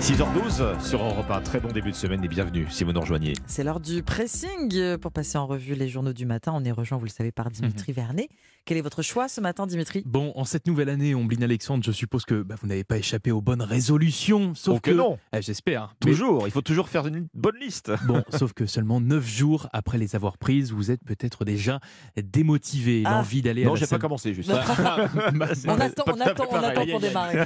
6h12 0.00 0.80
sur 0.80 1.02
Europe 1.02 1.28
1. 1.30 1.40
Très 1.42 1.60
bon 1.60 1.68
début 1.72 1.90
de 1.90 1.96
semaine 1.96 2.22
et 2.24 2.28
bienvenue 2.28 2.66
si 2.70 2.84
vous 2.84 2.92
nous 2.92 3.00
rejoignez. 3.00 3.32
C'est 3.46 3.64
l'heure 3.64 3.80
du 3.80 4.02
pressing 4.02 4.96
pour 4.98 5.10
passer 5.12 5.36
en 5.38 5.46
revue 5.46 5.74
les 5.74 5.88
journaux 5.88 6.12
du 6.12 6.24
matin. 6.24 6.52
On 6.54 6.64
est 6.64 6.70
rejoint, 6.70 6.98
vous 6.98 7.04
le 7.04 7.10
savez, 7.10 7.32
par 7.32 7.50
Dimitri 7.50 7.92
Vernet. 7.96 8.28
Quel 8.64 8.76
est 8.76 8.82
votre 8.82 9.00
choix 9.02 9.28
ce 9.28 9.40
matin, 9.40 9.66
Dimitri? 9.66 10.02
Bon, 10.06 10.30
en 10.36 10.44
cette 10.44 10.66
nouvelle 10.66 10.90
année, 10.90 11.14
Ombline 11.14 11.42
Alexandre, 11.42 11.82
je 11.82 11.90
suppose 11.90 12.24
que 12.26 12.42
bah, 12.42 12.54
vous 12.60 12.68
n'avez 12.68 12.84
pas 12.84 12.98
échappé 12.98 13.32
aux 13.32 13.40
bonnes 13.40 13.62
résolutions. 13.62 14.54
Sauf 14.54 14.76
Oh 14.76 14.80
que 14.80 14.90
non. 14.90 15.18
Eh, 15.34 15.40
J'espère. 15.40 15.94
Mais- 16.04 16.10
Toujours, 16.12 16.46
il 16.46 16.50
faut 16.50 16.60
toujours 16.60 16.88
faire 16.88 17.06
une 17.06 17.26
bonne 17.34 17.56
liste. 17.60 17.90
Bon, 18.06 18.22
sauf 18.30 18.52
que 18.52 18.66
seulement 18.66 19.00
9 19.00 19.26
jours 19.26 19.68
après 19.72 19.98
les 19.98 20.14
avoir 20.14 20.38
prises, 20.38 20.70
vous 20.72 20.90
êtes 20.90 21.02
peut-être 21.04 21.44
déjà 21.44 21.80
démotivé. 22.22 23.02
Ah. 23.06 23.12
L'envie 23.12 23.42
d'aller 23.42 23.64
Non, 23.64 23.70
à 23.72 23.74
la 23.74 23.80
j'ai 23.80 23.86
pas 23.86 23.98
commencé 23.98 24.32
juste. 24.34 24.50
Bah, 25.34 25.48
On 25.66 25.80
attend, 25.80 26.04
on 26.06 26.20
attend, 26.20 26.44
on 26.50 26.56
attend 26.56 26.86
pour 26.86 27.00
démarrer. 27.00 27.44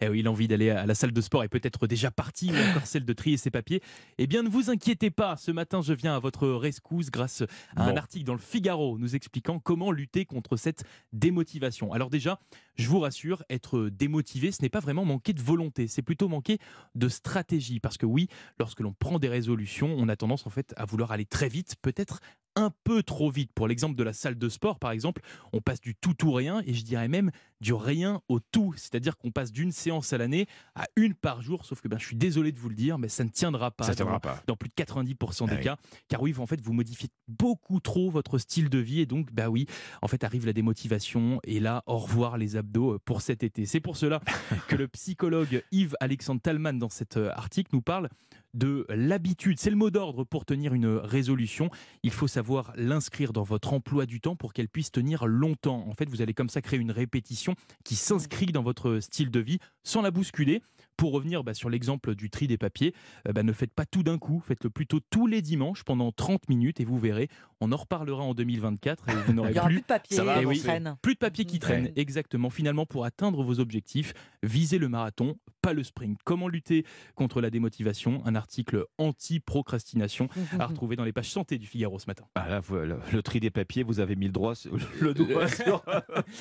Eh 0.00 0.08
oui, 0.08 0.22
l'envie 0.22 0.48
d'aller 0.48 0.70
à 0.70 0.86
la 0.86 0.94
salle 0.94 1.12
de 1.12 1.20
sport 1.20 1.42
est 1.44 1.48
peut-être 1.48 1.65
déjà 1.88 2.10
partie, 2.10 2.50
ou 2.50 2.70
encore 2.70 2.86
celle 2.86 3.04
de 3.04 3.12
trier 3.12 3.36
ses 3.36 3.50
papiers. 3.50 3.82
Eh 4.18 4.26
bien, 4.26 4.42
ne 4.42 4.48
vous 4.48 4.70
inquiétez 4.70 5.10
pas, 5.10 5.36
ce 5.36 5.50
matin, 5.50 5.82
je 5.82 5.92
viens 5.92 6.16
à 6.16 6.18
votre 6.18 6.48
rescousse 6.48 7.10
grâce 7.10 7.42
à 7.76 7.84
un 7.88 7.90
Bon. 7.92 7.96
article 7.96 8.24
dans 8.24 8.32
le 8.34 8.38
Figaro 8.38 8.98
nous 8.98 9.14
expliquant 9.14 9.58
comment 9.58 9.90
lutter 9.92 10.24
contre 10.24 10.56
cette 10.56 10.84
démotivation. 11.12 11.92
Alors 11.92 12.10
déjà, 12.10 12.38
je 12.76 12.88
vous 12.88 13.00
rassure, 13.00 13.42
être 13.50 13.88
démotivé, 13.88 14.52
ce 14.52 14.62
n'est 14.62 14.68
pas 14.68 14.80
vraiment 14.80 15.04
manquer 15.04 15.32
de 15.32 15.42
volonté, 15.42 15.86
c'est 15.88 16.02
plutôt 16.02 16.28
manquer 16.28 16.58
de 16.94 17.08
stratégie. 17.08 17.80
Parce 17.80 17.98
que 17.98 18.06
oui, 18.06 18.28
lorsque 18.58 18.80
l'on 18.80 18.92
prend 18.92 19.18
des 19.18 19.28
résolutions, 19.28 19.94
on 19.98 20.08
a 20.08 20.16
tendance 20.16 20.46
en 20.46 20.50
fait 20.50 20.74
à 20.76 20.84
vouloir 20.84 21.12
aller 21.12 21.26
très 21.26 21.48
vite, 21.48 21.76
peut-être 21.82 22.20
un 22.56 22.70
peu 22.84 23.02
trop 23.02 23.30
vite. 23.30 23.52
Pour 23.54 23.68
l'exemple 23.68 23.94
de 23.96 24.02
la 24.02 24.12
salle 24.12 24.36
de 24.36 24.48
sport, 24.48 24.78
par 24.78 24.90
exemple, 24.90 25.22
on 25.52 25.60
passe 25.60 25.80
du 25.80 25.94
tout 25.94 26.14
ou 26.26 26.32
rien, 26.32 26.62
et 26.66 26.74
je 26.74 26.84
dirais 26.84 27.08
même 27.08 27.30
du 27.60 27.72
rien 27.72 28.20
au 28.28 28.40
tout. 28.40 28.74
C'est-à-dire 28.76 29.16
qu'on 29.16 29.30
passe 29.30 29.52
d'une 29.52 29.72
séance 29.72 30.12
à 30.12 30.18
l'année 30.18 30.46
à 30.74 30.86
une 30.96 31.14
par 31.14 31.40
jour, 31.42 31.64
sauf 31.64 31.80
que 31.80 31.88
ben, 31.88 31.98
je 31.98 32.06
suis 32.06 32.16
désolé 32.16 32.52
de 32.52 32.58
vous 32.58 32.68
le 32.68 32.74
dire, 32.74 32.98
mais 32.98 33.08
ça 33.08 33.24
ne 33.24 33.28
tiendra 33.30 33.70
pas. 33.70 33.84
Ça 33.84 33.92
dans- 33.92 33.96
tiendra 33.96 34.20
pas. 34.20 34.42
dans 34.46 34.56
plus 34.56 34.68
de 34.68 34.74
90% 34.74 35.46
des 35.46 35.52
Ah 35.52 35.56
oui. 35.58 35.64
cas. 35.64 35.76
Car 36.08 36.22
oui, 36.22 36.32
vous, 36.32 36.42
en 36.42 36.46
fait, 36.46 36.60
vous 36.60 36.72
modifiez 36.72 37.08
beaucoup 37.28 37.80
trop 37.80 38.10
votre 38.10 38.38
style 38.38 38.68
de 38.70 38.78
vie 38.78 39.00
et 39.00 39.06
donc, 39.06 39.32
bah 39.32 39.48
oui, 39.48 39.66
en 40.02 40.08
fait, 40.08 40.24
arrive 40.24 40.46
la 40.46 40.52
démotivation 40.52 41.40
et 41.44 41.60
là, 41.60 41.82
au 41.86 41.98
revoir 41.98 42.36
les 42.38 42.56
abdos 42.56 42.94
euh, 42.94 42.98
pour 43.04 43.20
cet 43.22 43.42
été. 43.42 43.66
C'est 43.66 43.80
pour 43.80 43.96
cela 43.96 44.20
que 44.68 44.76
le 44.76 44.88
psychologue 44.88 45.62
Yves-Alexandre 45.72 46.40
Talman, 46.40 46.78
dans 46.78 46.88
cet 46.88 47.16
euh, 47.16 47.30
article, 47.34 47.70
nous 47.74 47.82
parle 47.82 48.08
de 48.54 48.86
l'habitude. 48.88 49.58
C'est 49.58 49.68
le 49.70 49.76
mot 49.76 49.90
d'ordre 49.90 50.24
pour 50.24 50.46
tenir 50.46 50.72
une 50.72 50.86
résolution. 50.86 51.68
Il 52.02 52.10
faut 52.10 52.26
savoir 52.28 52.45
l'inscrire 52.76 53.32
dans 53.32 53.42
votre 53.42 53.72
emploi 53.72 54.06
du 54.06 54.20
temps 54.20 54.36
pour 54.36 54.52
qu'elle 54.52 54.68
puisse 54.68 54.90
tenir 54.90 55.26
longtemps. 55.26 55.86
En 55.88 55.94
fait, 55.94 56.08
vous 56.08 56.22
allez 56.22 56.34
comme 56.34 56.48
ça 56.48 56.62
créer 56.62 56.78
une 56.78 56.90
répétition 56.90 57.54
qui 57.84 57.96
s'inscrit 57.96 58.46
dans 58.46 58.62
votre 58.62 59.00
style 59.00 59.30
de 59.30 59.40
vie 59.40 59.58
sans 59.82 60.02
la 60.02 60.10
bousculer. 60.10 60.62
Pour 60.96 61.12
revenir 61.12 61.44
bah, 61.44 61.52
sur 61.54 61.68
l'exemple 61.70 62.14
du 62.14 62.30
tri 62.30 62.46
des 62.46 62.56
papiers, 62.58 62.94
euh, 63.28 63.32
bah, 63.32 63.42
ne 63.42 63.52
faites 63.52 63.72
pas 63.74 63.84
tout 63.86 64.02
d'un 64.02 64.18
coup, 64.18 64.40
faites-le 64.46 64.70
plutôt 64.70 65.00
tous 65.10 65.26
les 65.26 65.42
dimanches 65.42 65.84
pendant 65.84 66.10
30 66.12 66.48
minutes 66.48 66.80
et 66.80 66.84
vous 66.84 66.98
verrez, 66.98 67.28
on 67.60 67.70
en 67.72 67.76
reparlera 67.76 68.22
en 68.22 68.34
2024 68.34 69.08
et 69.08 69.12
vous 69.12 69.18
Il 69.28 69.34
n'aurez 69.34 69.52
n'y 69.52 69.58
aura 69.58 69.66
plus 69.68 69.74
plus 69.76 69.82
de 69.82 69.86
papier 69.86 70.16
ça 70.16 70.24
va 70.24 70.40
traîne. 70.42 70.96
plus 71.02 71.14
de 71.14 71.18
papier 71.18 71.44
qui 71.44 71.58
traîne, 71.58 71.84
Ouais. 71.86 71.92
exactement. 71.96 72.50
Finalement, 72.50 72.86
pour 72.86 73.04
atteindre 73.04 73.42
vos 73.42 73.60
objectifs, 73.60 74.14
visez 74.42 74.78
le 74.78 74.88
marathon, 74.88 75.36
pas 75.62 75.72
le 75.72 75.82
sprint. 75.82 76.18
Comment 76.24 76.48
lutter 76.48 76.84
contre 77.14 77.40
la 77.40 77.50
démotivation? 77.50 78.22
Un 78.24 78.34
article 78.34 78.84
anti-procrastination 78.98 80.28
à 80.58 80.66
retrouver 80.66 80.96
dans 80.96 81.04
les 81.04 81.12
pages 81.12 81.30
santé 81.30 81.58
du 81.58 81.66
Figaro 81.66 81.98
ce 81.98 82.06
matin. 82.06 82.24
Ah, 82.34 82.48
là, 82.48 82.60
vous- 82.60 82.76
le, 82.76 82.98
le 83.12 83.22
tri 83.22 83.40
des 83.40 83.50
papiers, 83.50 83.82
vous 83.82 84.00
avez 84.00 84.16
mis 84.16 84.26
le, 84.26 84.32
droit, 84.32 84.54
sur- 84.54 84.76
le 85.00 85.14
doigt 85.14 85.48
sur 85.48 85.82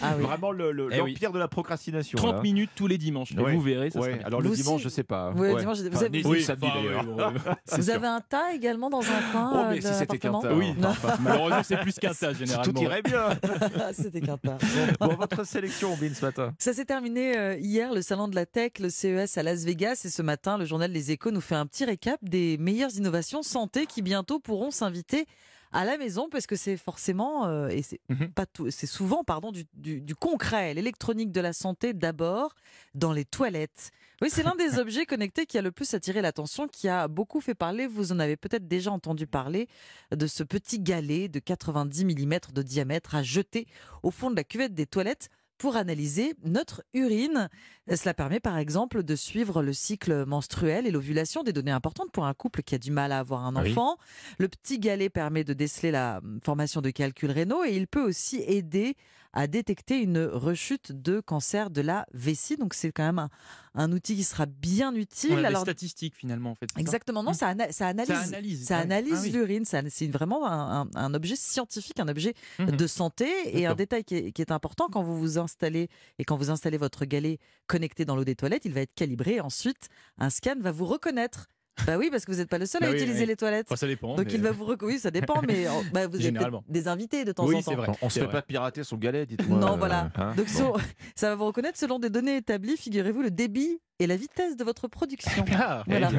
Ah 0.01 0.15
oui. 0.17 0.23
vraiment 0.23 0.51
le- 0.51 0.71
le- 0.71 0.89
Eh 0.91 1.01
oui. 1.01 1.11
l'empire 1.13 1.31
de 1.31 1.39
la 1.39 1.47
procrastination. 1.47 2.17
30 2.17 2.35
là. 2.35 2.41
minutes 2.41 2.71
tous 2.75 2.87
les 2.87 2.97
dimanches. 2.97 3.33
Ouais. 3.33 3.53
vous 3.53 3.61
verrez, 3.61 3.89
ça 3.89 3.99
Ouais, 3.99 4.07
sera 4.07 4.17
bien. 4.17 4.27
alors 4.27 4.41
le 4.45 4.49
Vous 4.49 4.55
dimanche, 4.63 4.75
aussi 4.75 4.83
je 4.85 4.89
sais 4.89 5.03
pas. 5.03 5.31
Ouais. 5.31 5.55
dimanche, 5.55 5.77
vous 5.79 5.87
Enfin, 5.87 6.05
avez- 6.05 6.21
ni- 6.23 6.27
Oui, 6.27 6.37
ni 6.39 6.43
samedi, 6.43 6.65
enfin, 6.67 6.75
d'ailleurs. 6.81 7.05
oui, 7.07 7.13
oui, 7.17 7.23
oui. 7.47 7.51
C'est 7.65 7.75
Vous 7.77 7.83
sûr. 7.83 7.93
avez 7.95 8.07
un 8.07 8.21
tas 8.21 8.53
également 8.53 8.89
dans 8.89 9.01
un 9.01 9.31
coin 9.31 9.51
Oh, 9.53 9.57
euh, 9.57 9.69
mais 9.69 9.79
de 9.79 9.87
si 9.87 9.93
c'était 9.93 10.17
qu'un 10.17 10.39
tas. 10.39 10.53
Oui, 10.53 10.73
Non. 10.77 10.89
enfin, 10.89 11.15
malheureusement, 11.21 11.61
c'est 11.63 11.77
plus 11.81 11.93
qu'un 11.95 12.13
tas 12.19 12.33
généralement. 12.33 12.73
Tout 12.73 12.79
irait 12.81 13.01
bien. 13.01 13.29
C'était 13.93 14.21
qu'un 14.21 14.37
tas. 14.37 14.57
Bon, 14.99 15.15
votre 15.15 15.45
sélection, 15.45 15.93
Ombline, 15.93 16.13
ce 16.15 16.25
matin. 16.25 16.53
Ça 16.59 16.73
s'est 16.73 16.85
terminé 16.85 17.37
euh, 17.37 17.57
hier, 17.57 17.93
le 17.93 18.01
salon 18.01 18.27
de 18.27 18.35
la 18.35 18.45
tech, 18.45 18.73
le 18.79 18.89
CES 18.89 19.37
à 19.37 19.43
Las 19.43 19.63
Vegas. 19.65 20.01
Et 20.05 20.09
ce 20.09 20.21
matin, 20.21 20.57
le 20.57 20.65
journal 20.65 20.91
Les 20.91 21.11
Échos 21.11 21.31
nous 21.31 21.41
fait 21.41 21.55
un 21.55 21.65
petit 21.65 21.85
récap 21.85 22.19
des 22.23 22.57
meilleures 22.57 22.95
innovations 22.95 23.41
santé 23.43 23.85
qui 23.85 24.01
bientôt 24.01 24.39
pourront 24.39 24.71
s'inviter 24.71 25.25
à 25.75 25.85
la 25.85 25.97
maison 25.97 26.29
parce 26.29 26.47
que 26.47 26.55
c'est 26.55 26.77
forcément, 26.77 27.45
euh, 27.47 27.67
et 27.67 27.81
c'est 27.83 27.99
Mhm. 28.09 28.31
pas 28.31 28.45
tout, 28.45 28.71
c'est 28.71 28.87
souvent, 28.87 29.23
pardon, 29.23 29.51
du, 29.51 29.65
du- 29.73 30.01
du 30.01 30.15
concret, 30.15 30.73
l'électronique 30.73 31.31
de 31.31 31.41
la 31.41 31.53
santé 31.53 31.93
d'abord 31.93 32.55
dans 32.93 33.11
les 33.11 33.25
toilettes. 33.25 33.91
Oui, 34.21 34.29
c'est 34.31 34.43
l'un 34.43 34.55
des 34.55 34.79
objets 34.79 35.05
connectés 35.05 35.45
qui 35.45 35.57
a 35.57 35.61
le 35.61 35.71
plus 35.71 35.93
attiré 35.93 36.21
l'attention, 36.21 36.67
qui 36.67 36.87
a 36.87 37.07
beaucoup 37.09 37.41
fait 37.41 37.55
parler. 37.55 37.87
Vous 37.87 38.11
en 38.13 38.19
avez 38.19 38.37
peut-être 38.37 38.67
déjà 38.67 38.89
entendu 38.91 39.27
parler 39.27 39.67
de 40.15 40.27
ce 40.27 40.43
petit 40.43 40.79
galet 40.79 41.27
de 41.27 41.39
90 41.39 42.05
mm 42.05 42.39
de 42.53 42.61
diamètre 42.61 43.13
à 43.15 43.23
jeter 43.23 43.67
au 44.03 44.11
fond 44.11 44.31
de 44.31 44.35
la 44.37 44.43
cuvette 44.45 44.73
des 44.73 44.85
toilettes 44.85 45.29
pour 45.57 45.75
analyser 45.77 46.33
notre 46.43 46.83
urine. 46.93 47.49
Cela 47.93 48.13
permet 48.13 48.39
par 48.39 48.57
exemple 48.57 49.03
de 49.03 49.15
suivre 49.15 49.61
le 49.63 49.73
cycle 49.73 50.25
menstruel 50.25 50.85
et 50.87 50.91
l'ovulation, 50.91 51.43
des 51.43 51.53
données 51.53 51.71
importantes 51.71 52.11
pour 52.11 52.25
un 52.25 52.33
couple 52.33 52.61
qui 52.63 52.75
a 52.75 52.77
du 52.77 52.91
mal 52.91 53.11
à 53.11 53.19
avoir 53.19 53.45
un 53.45 53.55
Ah 53.55 53.61
oui. 53.63 53.71
enfant. 53.71 53.97
Le 54.37 54.47
petit 54.47 54.79
galet 54.79 55.09
permet 55.09 55.43
de 55.43 55.53
déceler 55.53 55.91
la 55.91 56.19
hum, 56.23 56.39
formation 56.43 56.81
de 56.81 56.89
calculs 56.89 57.31
rénaux 57.31 57.63
et 57.63 57.75
il 57.75 57.87
peut 57.87 58.03
aussi 58.03 58.37
aider 58.45 58.95
à 59.37 59.47
détecter 59.47 59.99
une 60.01 60.19
rechute 60.23 60.93
de 60.93 61.19
cancer 61.19 61.69
de 61.69 61.81
la 61.81 62.05
vessie. 62.13 62.55
Donc 62.55 62.73
c'est 62.73 62.93
quand 62.93 63.03
même 63.03 63.19
un, 63.19 63.29
un 63.75 63.91
outil 63.91 64.15
qui 64.15 64.23
sera 64.23 64.45
bien 64.45 64.95
utile. 64.95 65.33
On 65.33 65.37
a 65.37 65.41
des 65.41 65.45
Alors, 65.47 65.61
statistiques 65.63 66.15
finalement 66.15 66.51
en 66.51 66.55
fait. 66.55 66.67
c'est 66.69 66.75
ça? 66.75 66.79
Exactement, 66.79 67.21
non, 67.21 67.33
ça, 67.33 67.49
ana- 67.49 67.69
ça 67.73 67.87
analyse. 67.87 68.13
Ça 68.15 68.21
analyse. 68.21 68.65
Ça 68.65 68.77
Ah 68.77 68.81
analyse 68.83 69.23
Ah 69.25 69.27
l'urine, 69.27 69.65
c'est 69.65 70.07
vraiment 70.07 70.47
un, 70.47 70.83
un- 70.83 70.89
un 70.95 71.13
objet 71.13 71.35
scientifique, 71.35 71.99
un 71.99 72.07
objet 72.07 72.33
Mhm. 72.59 72.77
de 72.77 72.87
santé. 72.87 73.27
Et 73.59 73.65
un 73.65 73.75
détail 73.75 74.05
qui 74.05 74.15
est, 74.15 74.31
qui 74.31 74.41
est 74.41 74.51
important, 74.51 74.87
quand 74.89 75.03
vous 75.03 75.19
vous 75.19 75.37
installez 75.45 75.87
et 76.19 76.25
quand 76.25 76.35
vous 76.35 76.49
installez 76.51 76.77
votre 76.77 77.05
galet 77.05 77.39
connecté 77.67 78.03
dans 78.05 78.15
l'eau 78.17 78.25
des 78.25 78.35
toilettes, 78.35 78.65
il 78.65 78.73
va 78.73 78.81
être 78.81 78.93
calibré. 78.93 79.39
Ensuite, 79.39 79.87
un 80.17 80.29
scan 80.29 80.55
va 80.59 80.71
vous 80.71 80.85
reconnaître. 80.85 81.47
Bah 81.85 81.97
oui, 81.97 82.07
parce 82.09 82.23
que 82.25 82.31
vous 82.31 82.37
n'êtes 82.37 82.49
pas 82.49 82.57
le 82.57 82.65
seul 82.65 82.79
Bah 82.81 82.87
à 82.87 82.91
oui, 82.91 82.95
utiliser 82.95 83.19
oui. 83.21 83.25
les 83.25 83.35
toilettes. 83.35 83.67
Enfin, 83.67 83.75
ça 83.75 83.85
dépend. 83.87 84.15
Donc 84.15 84.27
mais- 84.27 84.33
il 84.33 84.41
va 84.41 84.51
vous 84.53 84.63
reconnaître. 84.63 84.95
Oui, 84.95 84.99
ça 85.01 85.11
dépend, 85.11 85.41
mais 85.45 85.65
bah, 85.91 86.07
vous 86.07 86.17
peut-être 86.17 86.63
des 86.69 86.87
invités 86.87 87.25
de 87.25 87.33
temps 87.33 87.45
Oui, 87.45 87.55
en 87.55 87.61
temps. 87.61 87.75
vrai. 87.75 87.89
On, 88.01 88.09
se 88.09 88.19
fait 88.19 88.25
vrai. 88.25 88.31
pas 88.33 88.41
pirater 88.41 88.83
son 88.85 88.95
galet, 88.95 89.25
dites-moi. 89.25 89.59
Non, 89.59 89.73
euh, 89.73 89.75
voilà. 89.75 90.09
hein. 90.15 90.33
Donc 90.37 90.47
Bon. 90.57 90.73
ça 91.15 91.29
va 91.29 91.35
vous 91.35 91.45
reconnaître 91.45 91.77
selon 91.77 91.99
des 91.99 92.09
données 92.09 92.37
établies, 92.37 92.77
figurez-vous, 92.77 93.23
le 93.23 93.29
débit 93.31 93.81
et 93.99 94.07
la 94.07 94.15
vitesse 94.17 94.57
de 94.57 94.63
votre 94.63 94.87
production. 94.87 95.45
Ah, 95.57 95.83
Voilà. 95.87 96.11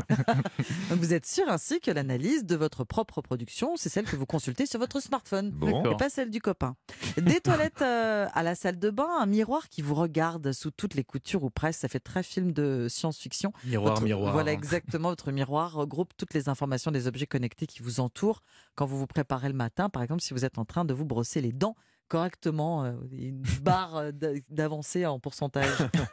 Vous 0.90 1.12
êtes 1.12 1.26
sûr 1.26 1.44
ainsi 1.48 1.80
que 1.80 1.90
l'analyse 1.90 2.44
de 2.44 2.56
votre 2.56 2.84
propre 2.84 3.20
production, 3.20 3.76
c'est 3.76 3.88
celle 3.88 4.04
que 4.06 4.16
vous 4.16 4.24
consultez 4.26 4.64
sur 4.66 4.78
votre 4.80 5.00
smartphone. 5.00 5.50
Bon. 5.50 5.84
Et 5.92 5.96
pas 5.96 6.08
celle 6.08 6.30
du 6.30 6.40
copain. 6.40 6.74
Des 7.16 7.40
toilettes 7.42 7.82
euh, 7.82 8.26
à 8.32 8.42
la 8.42 8.54
salle 8.54 8.78
de 8.78 8.90
bain, 8.90 9.08
un 9.20 9.26
miroir 9.26 9.68
qui 9.68 9.82
vous 9.82 9.94
regarde 9.94 10.52
sous 10.52 10.70
toutes 10.70 10.94
les 10.94 11.04
coutures 11.04 11.44
ou 11.44 11.50
presque. 11.50 11.80
Ça 11.80 11.88
fait 11.88 12.00
très 12.00 12.22
film 12.22 12.52
de 12.52 12.86
science-fiction. 12.88 13.52
Miroir, 13.64 13.94
Votre- 13.94 14.04
miroir. 14.04 14.32
Voilà 14.32 14.52
exactement. 14.52 15.10
Votre 15.10 15.30
miroir 15.32 15.72
regroupe 15.74 16.12
toutes 16.16 16.34
les 16.34 16.48
informations 16.48 16.90
des 16.90 17.06
objets 17.06 17.26
connectés 17.26 17.66
qui 17.66 17.82
vous 17.82 18.00
entourent 18.00 18.42
quand 18.74 18.86
vous 18.86 18.98
vous 18.98 19.06
préparez 19.06 19.48
le 19.48 19.54
matin. 19.54 19.88
Par 19.90 20.02
exemple, 20.02 20.22
si 20.22 20.32
vous 20.32 20.44
êtes 20.44 20.58
en 20.58 20.64
train 20.64 20.84
de 20.84 20.94
vous 20.94 21.04
brosser 21.04 21.40
les 21.40 21.52
dents 21.52 21.76
correctement, 22.08 22.84
euh, 22.84 22.92
une 23.12 23.42
barre 23.62 23.96
euh, 23.96 24.12
d'a- 24.12 24.32
d'avancée 24.50 25.06
en 25.06 25.18
pourcentage. 25.18 25.68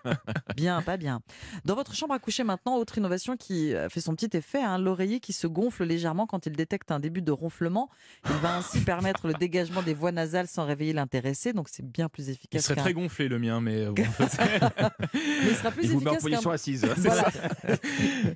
bien, 0.55 0.81
pas 0.81 0.97
bien. 0.97 1.21
Dans 1.65 1.75
votre 1.75 1.93
chambre 1.93 2.13
à 2.13 2.19
coucher 2.19 2.43
maintenant, 2.43 2.77
autre 2.77 2.97
innovation 2.97 3.37
qui 3.37 3.73
euh, 3.73 3.89
fait 3.89 4.01
son 4.01 4.15
petit 4.15 4.35
effet, 4.37 4.61
hein, 4.61 4.77
l'oreiller 4.77 5.19
qui 5.19 5.33
se 5.33 5.47
gonfle 5.47 5.83
légèrement 5.83 6.25
quand 6.27 6.45
il 6.45 6.53
détecte 6.55 6.91
un 6.91 6.99
début 6.99 7.21
de 7.21 7.31
ronflement. 7.31 7.89
Il 8.25 8.35
va 8.37 8.55
ainsi 8.57 8.81
permettre 8.85 9.27
le 9.27 9.33
dégagement 9.33 9.81
des 9.83 9.93
voies 9.93 10.11
nasales 10.11 10.47
sans 10.47 10.65
réveiller 10.65 10.93
l'intéressé, 10.93 11.53
donc 11.53 11.69
c'est 11.69 11.85
bien 11.85 12.09
plus 12.09 12.27
Il 12.27 12.31
efficace. 12.31 12.63
serait 12.63 12.75
qu'un- 12.75 12.81
très 12.81 12.93
gonflé 12.93 13.27
le 13.27 13.39
mien, 13.39 13.61
mais 13.61 13.85
bon, 13.85 13.93
Mais 13.97 15.49
il 15.49 15.55
sera 15.55 15.71
plus 15.71 15.83
Il 15.85 15.91
vous 15.91 15.99
met 16.01 16.09
en 16.09 16.13
efficace 16.13 16.23
position 16.43 16.51
assise. 16.51 16.85
voilà. 16.97 17.27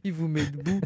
Il 0.03 0.13
vous 0.13 0.27
met 0.27 0.45
debout. 0.45 0.81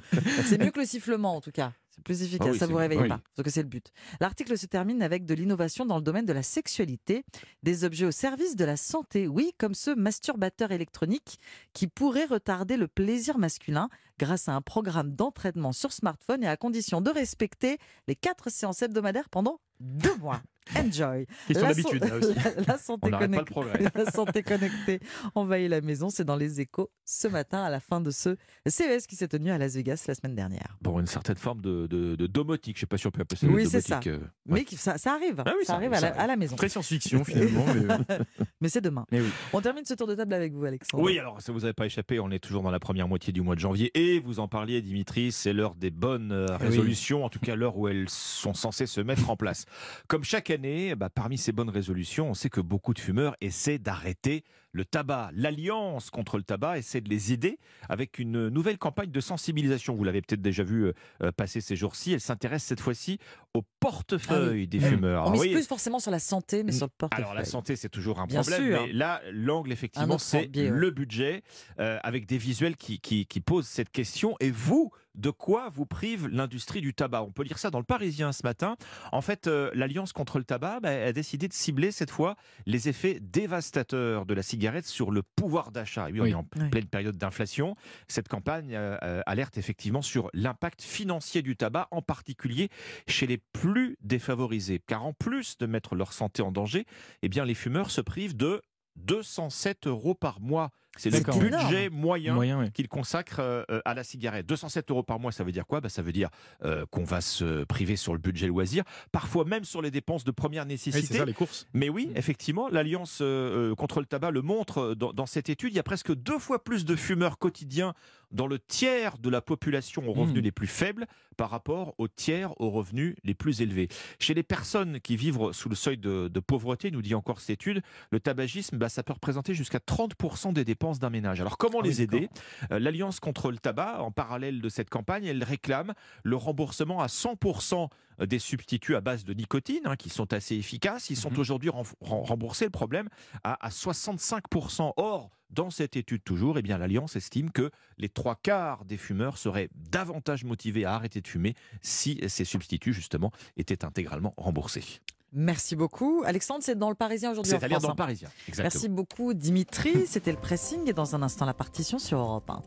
C'est 0.46 0.60
mieux 0.62 0.72
que 0.72 0.80
le 0.80 0.86
sifflement, 0.86 1.36
en 1.36 1.42
tout 1.42 1.52
cas. 1.52 1.72
Plus 2.04 2.24
efficace, 2.24 2.48
Ah 2.50 2.52
oui, 2.54 2.58
ça 2.58 2.68
vous 2.68 2.76
réveille 2.76 3.00
oui. 3.00 3.08
pas. 3.10 3.22
Parce 3.36 3.46
que 3.46 3.52
c'est 3.52 3.62
le 3.62 3.68
but. 3.70 3.92
L'article 4.20 4.58
se 4.58 4.66
termine 4.66 5.02
avec 5.04 5.26
de 5.26 5.34
l'innovation 5.34 5.86
dans 5.86 5.98
le 5.98 6.02
domaine 6.02 6.26
de 6.26 6.34
la 6.34 6.44
sexualité, 6.44 7.24
des 7.64 7.84
objets 7.84 8.06
au 8.06 8.12
service 8.12 8.56
de 8.56 8.66
la 8.66 8.78
santé, 8.78 9.28
oui, 9.28 9.54
comme 9.58 9.74
ce 9.76 9.92
masturbateur 9.92 10.72
électronique 10.72 11.40
qui 11.74 11.88
pourrait 11.88 12.26
retarder 12.26 12.78
le 12.78 12.88
plaisir 12.88 13.38
masculin 13.38 13.90
grâce 14.20 14.50
à 14.50 14.54
un 14.54 14.62
programme 14.62 15.16
d'entraînement 15.16 15.72
sur 15.74 15.92
smartphone 15.92 16.44
et 16.44 16.48
à 16.48 16.58
condition 16.58 17.02
de 17.02 17.10
respecter 17.10 17.78
les 18.08 18.16
quatre 18.16 18.50
séances 18.52 18.82
hebdomadaires 18.82 19.30
pendant 19.30 19.60
deux 19.80 20.16
mois. 20.18 20.42
Enjoy. 20.76 21.26
Question 21.48 21.68
d'habitude, 21.68 22.04
so- 22.04 22.10
là 22.10 22.16
aussi. 22.18 22.34
La, 22.58 22.64
la 22.74 22.78
santé 22.78 23.08
On 23.08 23.10
n'arrête 23.10 23.32
pas 23.32 23.38
le 23.38 23.44
connectée. 23.46 23.52
progrès. 23.52 23.92
La 24.06 24.12
santé 24.12 24.44
connectée 24.44 25.00
envahit 25.36 25.70
la 25.70 25.82
maison. 25.82 26.10
C'est 26.10 26.24
dans 26.24 26.36
les 26.36 26.62
échos 26.62 26.90
ce 27.06 27.28
matin 27.28 27.64
à 27.64 27.70
la 27.70 27.80
fin 27.80 28.00
de 28.00 28.12
ce 28.12 28.36
CES 28.68 29.08
qui 29.08 29.16
s'est 29.16 29.28
tenu 29.28 29.52
à 29.52 29.58
Las 29.58 29.74
Vegas 29.76 30.06
la 30.08 30.16
semaine 30.16 30.36
dernière. 30.36 30.78
Bon, 30.82 31.00
une 31.00 31.08
certaine 31.08 31.36
forme 31.38 31.62
de, 31.62 31.88
de, 31.88 32.16
de 32.16 32.28
domotique. 32.28 32.78
Je 32.78 32.80
ne 32.80 32.82
sais 32.82 32.86
pas 32.88 32.98
si 32.98 33.08
on 33.08 33.12
peut 33.12 33.22
appeler 33.22 33.38
ça 33.40 33.48
Oui, 33.48 33.68
c'est 33.68 33.82
ça. 33.82 34.00
euh, 34.08 34.20
Mais 34.46 34.66
ça, 34.78 34.98
ça 34.98 35.14
arrive. 35.14 35.42
Ah 35.46 35.54
oui, 35.58 35.66
ça 35.66 35.74
ça 35.74 35.76
arrive 35.76 35.94
arrive, 35.94 36.06
à 36.06 36.10
la, 36.10 36.16
ça 36.16 36.22
à 36.22 36.28
la 36.28 36.36
maison. 36.36 36.56
Très 36.56 36.70
science-fiction 36.70 37.24
finalement. 37.24 37.66
mais, 37.66 37.94
euh, 38.16 38.20
Mais 38.62 38.70
c'est 38.70 38.82
demain. 38.82 39.06
mais 39.12 39.20
oui. 39.22 39.30
On 39.54 39.62
termine 39.62 39.84
ce 39.86 39.94
tour 39.96 40.08
de 40.08 40.16
table 40.16 40.34
avec 40.34 40.54
vous, 40.54 40.64
Alexandre. 40.66 41.04
Oui, 41.04 41.18
alors 41.20 41.42
ça 41.42 41.52
vous 41.52 41.66
avait 41.66 41.74
pas 41.74 41.86
échappé, 41.88 42.20
on 42.20 42.30
est 42.32 42.40
toujours 42.40 42.62
dans 42.64 42.72
la 42.72 42.80
première 42.80 43.08
moitié 43.08 43.34
du 43.34 43.42
mois 43.42 43.56
de 43.56 43.60
janvier 43.60 43.92
et 43.96 44.20
vous 44.20 44.40
en 44.40 44.48
parliez 44.48 44.82
Dimitri, 44.82 45.32
c'est 45.32 45.54
l'heure 45.54 45.76
des 45.76 45.90
bonnes 45.92 46.32
euh, 46.32 46.46
oui. 46.60 46.68
résolutions, 46.68 47.26
en 47.26 47.30
tout 47.30 47.40
cas 47.40 47.56
l'heure 47.56 47.78
où 47.78 47.88
elles 47.88 48.10
sont 48.10 48.54
censées 48.54 48.86
se 48.86 49.02
mettre 49.02 49.30
en 49.30 49.36
place. 49.36 49.66
Comme 50.08 50.24
chaque 50.24 50.51
bah, 50.98 51.10
parmi 51.10 51.38
ces 51.38 51.52
bonnes 51.52 51.70
résolutions, 51.70 52.30
on 52.30 52.34
sait 52.34 52.50
que 52.50 52.62
beaucoup 52.62 52.94
de 52.94 53.00
fumeurs 53.00 53.36
essaient 53.42 53.80
d'arrêter 53.80 54.44
le 54.72 54.86
tabac. 54.86 55.30
L'Alliance 55.34 56.10
contre 56.10 56.38
le 56.38 56.44
tabac 56.44 56.78
essaie 56.78 57.02
de 57.02 57.10
les 57.10 57.34
aider 57.34 57.58
avec 57.90 58.20
une 58.20 58.50
nouvelle 58.50 58.78
campagne 58.78 59.12
de 59.12 59.20
sensibilisation. 59.20 59.96
Vous 59.96 60.04
l'avez 60.04 60.22
peut-être 60.22 60.42
déjà 60.42 60.64
vu 60.64 60.86
euh, 60.86 60.94
euh, 61.24 61.32
passer 61.32 61.62
ces 61.62 61.76
jours-ci. 61.76 62.14
Elle 62.14 62.22
s'intéresse 62.22 62.64
cette 62.64 62.80
fois-ci 62.80 63.20
au 63.54 63.64
portefeuille 63.80 64.68
des 64.68 64.80
Mmh. 64.80 64.84
fumeurs. 64.84 65.28
On 65.28 65.32
mise 65.32 65.42
oui, 65.42 65.52
plus 65.54 65.68
forcément 65.68 66.00
sur 66.00 66.12
la 66.12 66.20
santé, 66.20 66.64
mais 66.64 66.72
sur 66.72 66.88
le 66.88 66.92
portefeuille. 66.98 67.24
alors 67.24 67.36
la 67.36 67.46
santé, 67.46 67.76
c'est 67.76 67.90
toujours 67.90 68.20
un 68.20 68.26
Bien 68.26 68.42
problème, 68.42 68.66
sûr. 68.72 68.82
mais 68.88 68.94
là, 68.94 69.22
l'angle, 69.32 69.72
effectivement, 69.72 70.18
c'est 70.18 70.50
ouais. 70.56 70.70
le 70.70 70.90
budget, 70.92 71.44
euh, 71.80 72.00
avec 72.04 72.26
des 72.26 72.38
visuels 72.38 72.78
qui, 72.78 73.00
qui, 73.00 73.26
qui 73.26 73.42
posent 73.42 73.68
cette 73.68 73.90
question. 73.90 74.36
Et 74.40 74.50
vous, 74.50 74.92
de 75.16 75.30
quoi 75.30 75.70
vous 75.70 75.86
prive 75.86 76.28
l'industrie 76.30 76.80
du 76.82 76.94
tabac? 76.94 77.24
On 77.24 77.32
peut 77.32 77.44
lire 77.44 77.58
ça 77.60 77.70
dans 77.70 77.80
le 77.80 77.84
Parisien 77.86 78.32
ce 78.32 78.42
matin. 78.44 78.76
En 79.12 79.22
fait, 79.22 79.48
euh, 79.48 79.70
l'Alliance 79.74 80.14
contre 80.14 80.38
le 80.38 80.46
tabac 80.46 80.80
bah, 80.80 80.90
a 80.90 81.12
décidé 81.12 81.48
de 81.50 81.54
cibler 81.54 81.92
cette 81.92 82.12
fois 82.12 82.36
les 82.66 82.88
effets 82.88 83.20
dévastateurs 83.20 84.26
de 84.26 84.34
la 84.34 84.42
cigarette 84.44 84.61
sur 84.84 85.12
le 85.12 85.24
pouvoir 85.24 85.72
d'achat. 85.72 86.10
Et 86.10 86.14
oui, 86.14 86.20
on 86.20 86.24
Oui. 86.24 86.32
est 86.32 86.36
en 86.36 86.48
Oui. 86.56 86.70
pleine 86.70 86.86
période 86.88 87.18
d'inflation. 87.18 87.76
Cette 88.08 88.28
campagne 88.28 88.76
euh, 88.76 88.98
euh, 89.04 89.22
alerte 89.26 89.58
effectivement 89.58 90.02
sur 90.02 90.30
l'impact 90.34 90.82
financier 90.82 91.42
du 91.42 91.56
tabac, 91.56 91.88
en 91.92 92.02
particulier 92.02 92.70
chez 93.08 93.28
les 93.28 93.38
plus 93.38 93.98
défavorisés. 94.02 94.80
Car 94.86 95.06
en 95.06 95.14
plus 95.14 95.58
de 95.58 95.66
mettre 95.66 95.96
leur 95.96 96.14
santé 96.14 96.42
en 96.42 96.52
danger, 96.52 96.86
eh 97.22 97.30
bien, 97.30 97.46
les 97.46 97.56
fumeurs 97.56 97.92
se 97.92 98.02
privent 98.02 98.36
de 98.38 98.62
207 98.98 99.88
euros 99.88 100.14
par 100.16 100.40
mois. 100.42 100.70
C'est 100.98 101.10
le 101.10 101.20
budget 101.22 101.90
moyen 101.90 102.34
Moyen, 102.34 102.60
oui. 102.60 102.72
qu'ils 102.72 102.90
consacrent 102.90 103.40
euh, 103.40 103.64
euh, 103.72 103.82
à 103.86 103.94
la 103.94 104.04
cigarette. 104.04 104.46
207 104.46 104.92
euros 104.92 105.04
par 105.04 105.20
mois, 105.20 105.32
ça 105.32 105.44
veut 105.46 105.54
dire 105.54 105.66
quoi? 105.66 105.80
Bah, 105.80 105.88
Ça 105.88 106.02
veut 106.02 106.12
dire 106.12 106.30
euh, 106.66 106.86
qu'on 106.92 107.06
va 107.06 107.22
se 107.22 107.64
priver 107.64 107.96
sur 107.96 108.12
le 108.14 108.20
budget 108.20 108.48
loisir, 108.48 108.84
parfois 109.14 109.46
même 109.46 109.64
sur 109.64 109.82
les 109.82 109.90
dépenses 109.90 110.26
de 110.26 110.32
première 110.32 110.64
Oui, 110.64 110.70
nécessité. 110.70 111.08
c'est 111.08 111.18
ça 111.20 111.26
les 111.26 111.34
courses. 111.34 111.68
Mais 111.74 111.88
oui, 111.88 112.12
effectivement, 112.16 112.68
l'Alliance 112.68 113.20
euh, 113.22 113.74
contre 113.76 114.02
le 114.02 114.06
tabac 114.06 114.32
le 114.32 114.42
montre 114.42 114.94
dans, 114.96 115.14
dans 115.14 115.26
cette 115.26 115.50
étude. 115.50 115.72
Il 115.72 115.78
y 115.78 115.80
a 115.80 115.84
presque 115.84 116.14
deux 116.14 116.40
fois 116.40 116.62
plus 116.64 116.84
de 116.84 116.96
fumeurs 116.98 117.38
quotidiens 117.38 117.94
dans 118.32 118.48
le 118.48 118.60
tiers 118.60 119.18
de 119.18 119.30
la 119.30 119.42
population 119.42 120.08
aux 120.08 120.14
revenus 120.14 120.42
Mmh. 120.42 120.44
les 120.46 120.52
plus 120.52 120.68
faibles 120.68 121.08
par 121.36 121.50
rapport 121.50 121.94
au 121.98 122.08
tiers 122.08 122.54
aux 122.62 122.70
revenus 122.70 123.16
les 123.26 123.34
plus 123.34 123.62
élevés. 123.62 123.90
Chez 124.20 124.34
les 124.34 124.44
personnes 124.44 125.00
qui 125.02 125.18
vivent 125.18 125.52
sous 125.52 125.68
le 125.68 125.76
seuil 125.76 125.98
de, 125.98 126.30
de 126.30 126.40
pauvreté, 126.40 126.92
nous 126.92 127.02
dit 127.02 127.14
encore 127.16 127.40
cette 127.42 127.50
étude, 127.50 127.82
le 128.12 128.20
tabagisme, 128.22 128.78
bah, 128.78 128.88
ça 128.88 129.04
peut 129.04 129.12
représenter 129.14 129.54
jusqu'à 129.54 129.80
30% 129.80 130.54
des 130.54 130.64
dépenses 130.64 130.81
d'un 130.82 131.10
ménage. 131.10 131.40
Alors 131.42 131.58
comment 131.58 131.80
Ah 131.80 131.84
oui, 131.84 131.90
les 131.90 132.02
aider? 132.02 132.30
Euh, 132.72 132.80
L'Alliance 132.80 133.20
contre 133.20 133.52
le 133.52 133.58
tabac, 133.58 134.02
en 134.02 134.12
parallèle 134.12 134.62
de 134.62 134.70
cette 134.70 134.90
campagne, 134.90 135.26
elle 135.26 135.44
réclame 135.44 135.94
le 136.24 136.36
remboursement 136.36 137.02
à 137.02 137.08
100% 137.08 137.90
des 138.26 138.40
substituts 138.40 138.96
à 138.96 139.02
base 139.02 139.24
de 139.24 139.34
nicotine, 139.34 139.82
hein, 139.86 139.96
qui 139.96 140.10
sont 140.10 140.34
assez 140.34 140.56
efficaces. 140.56 141.10
Ils 141.10 141.16
sont 141.16 141.32
Mhm. 141.32 141.40
aujourd'hui 141.40 141.70
remboursés, 142.02 142.66
le 142.66 142.72
problème, 142.72 143.08
à, 143.44 143.66
à 143.66 143.70
65%. 143.70 144.94
Or, 144.98 145.30
dans 145.50 145.70
cette 145.70 145.96
étude 145.98 146.24
toujours, 146.24 146.58
eh 146.58 146.62
bien, 146.62 146.78
l'Alliance 146.78 147.16
estime 147.16 147.52
que 147.52 147.72
les 147.98 148.10
trois 148.10 148.36
quarts 148.36 148.86
des 148.86 148.98
fumeurs 148.98 149.38
seraient 149.38 149.70
davantage 149.76 150.44
motivés 150.44 150.86
à 150.86 150.94
arrêter 150.96 151.22
de 151.22 151.28
fumer 151.28 151.56
si 151.82 152.20
ces 152.28 152.46
substituts, 152.46 152.94
justement, 152.94 153.32
étaient 153.58 153.84
intégralement 153.86 154.34
remboursés. 154.38 154.84
Merci 155.34 155.76
beaucoup. 155.78 156.24
Alexandre, 156.26 156.60
c'est 156.62 156.78
dans 156.78 156.90
le 156.90 156.96
Parisien 156.96 157.32
aujourd'hui 157.32 157.54
en 157.54 157.60
C'est 157.60 157.66
à 157.66 157.68
dire 157.70 157.78
France. 157.78 157.84
dans 157.84 157.90
hein. 157.90 157.94
le 157.94 157.98
Parisien. 157.98 158.30
Exactement. 158.50 158.64
Merci 158.74 158.90
beaucoup, 158.90 159.34
Dimitri. 159.34 160.06
C'était 160.06 160.32
le 160.32 160.38
pressing 160.38 160.90
et 160.90 160.94
dans 160.94 161.16
un 161.16 161.22
instant, 161.22 161.46
la 161.46 161.54
partition 161.54 162.00
sur 162.00 162.20
Europe 162.20 162.50
1. 162.50 162.60